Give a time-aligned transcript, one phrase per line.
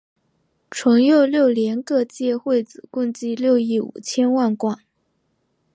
[0.71, 4.79] 淳佑六年各界会子共计六亿五千万贯。